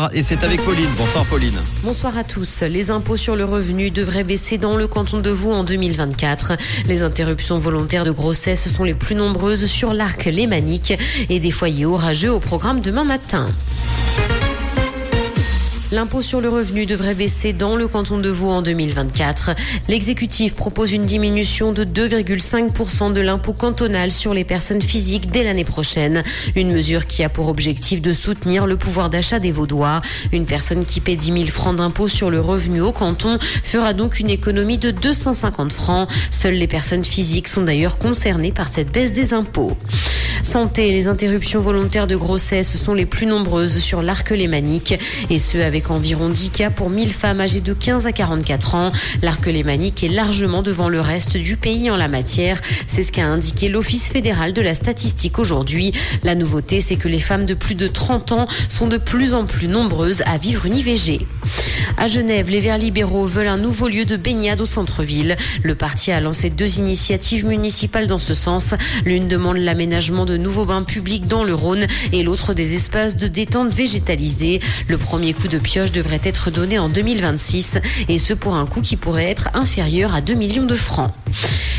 [0.00, 0.86] Ah, et c'est avec Pauline.
[0.96, 1.58] Bonsoir Pauline.
[1.82, 2.60] Bonsoir à tous.
[2.60, 6.52] Les impôts sur le revenu devraient baisser dans le canton de Vaud en 2024.
[6.86, 10.96] Les interruptions volontaires de grossesse sont les plus nombreuses sur l'arc lémanique
[11.28, 13.50] et des foyers orageux au programme demain matin.
[15.90, 19.52] L'impôt sur le revenu devrait baisser dans le canton de Vaud en 2024.
[19.88, 25.64] L'exécutif propose une diminution de 2,5% de l'impôt cantonal sur les personnes physiques dès l'année
[25.64, 26.24] prochaine.
[26.56, 30.02] Une mesure qui a pour objectif de soutenir le pouvoir d'achat des Vaudois.
[30.30, 34.20] Une personne qui paie 10 000 francs d'impôt sur le revenu au canton fera donc
[34.20, 36.10] une économie de 250 francs.
[36.30, 39.74] Seules les personnes physiques sont d'ailleurs concernées par cette baisse des impôts.
[40.48, 44.98] Santé, les interruptions volontaires de grossesse sont les plus nombreuses sur l'arc lémanique
[45.28, 48.90] et ce avec environ 10 cas pour 1000 femmes âgées de 15 à 44 ans.
[49.20, 52.62] L'arc lémanique est largement devant le reste du pays en la matière.
[52.86, 55.92] C'est ce qu'a indiqué l'Office fédéral de la statistique aujourd'hui.
[56.22, 59.44] La nouveauté, c'est que les femmes de plus de 30 ans sont de plus en
[59.44, 61.26] plus nombreuses à vivre une IVG.
[61.98, 65.36] À Genève, les Verts libéraux veulent un nouveau lieu de baignade au centre-ville.
[65.62, 68.74] Le parti a lancé deux initiatives municipales dans ce sens.
[69.04, 73.26] L'une demande l'aménagement de nouveaux bains publics dans le Rhône et l'autre des espaces de
[73.26, 74.60] détente végétalisés.
[74.86, 78.80] Le premier coup de pioche devrait être donné en 2026 et ce pour un coût
[78.80, 81.12] qui pourrait être inférieur à 2 millions de francs.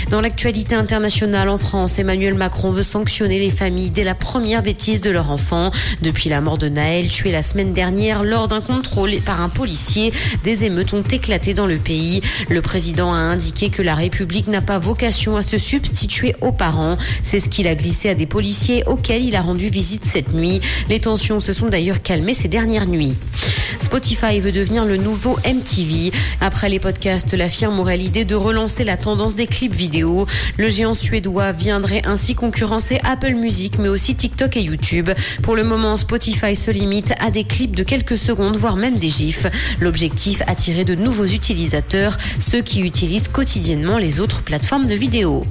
[0.10, 5.02] Dans l'actualité internationale en France, Emmanuel Macron veut sanctionner les familles dès la première bêtise
[5.02, 5.70] de leur enfant.
[6.02, 10.12] Depuis la mort de Naël, tué la semaine dernière lors d'un contrôle par un policier,
[10.44, 12.22] des émeutes ont éclaté dans le pays.
[12.50, 16.98] Le président a indiqué que la République n'a pas vocation à se substituer aux parents.
[17.22, 20.60] C'est ce qu'il a glissé à des policiers auxquels il a rendu visite cette nuit.
[20.90, 23.14] Les tensions se sont d'ailleurs calmées ces dernières nuits.
[23.90, 26.12] Spotify veut devenir le nouveau MTV.
[26.42, 30.28] Après les podcasts, la firme aurait l'idée de relancer la tendance des clips vidéo.
[30.59, 35.09] Le géant suédois viendrait ainsi concurrencer Apple Music, mais aussi TikTok et YouTube.
[35.42, 39.09] Pour le moment, Spotify se limite à des clips de quelques secondes, voire même des
[39.09, 39.48] gifs.
[39.80, 45.48] L'objectif, attirer de nouveaux utilisateurs, ceux qui utilisent quotidiennement les autres plateformes de vidéo.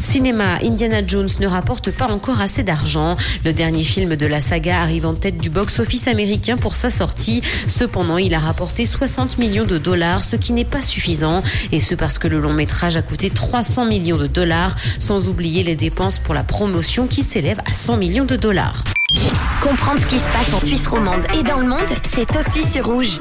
[0.00, 3.18] Cinéma, Indiana Jones ne rapporte pas encore assez d'argent.
[3.44, 7.42] Le dernier film de la saga arrive en tête du box-office américain pour sa sortie.
[7.76, 11.42] Cependant, il a rapporté 60 millions de dollars, ce qui n'est pas suffisant.
[11.72, 15.64] Et ce parce que le long métrage a coûté 300 millions de dollars, sans oublier
[15.64, 18.84] les dépenses pour la promotion qui s'élèvent à 100 millions de dollars.
[19.60, 22.86] Comprendre ce qui se passe en Suisse romande et dans le monde, c'est aussi sur
[22.86, 23.18] rouge.